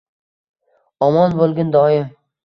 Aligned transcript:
Omon 1.07 1.35
bo’lgin 1.41 1.69
doim 1.75 2.09